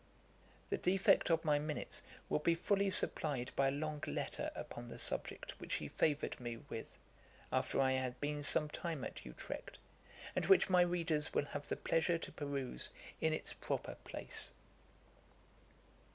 [0.71, 4.97] The defect of my minutes will be fully supplied by a long letter upon the
[4.97, 6.87] subject which he favoured me with,
[7.51, 9.77] after I had been some time at Utrecht,
[10.35, 14.49] and which my readers will have the pleasure to peruse in its proper place.